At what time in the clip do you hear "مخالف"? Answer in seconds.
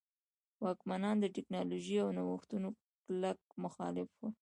3.63-4.09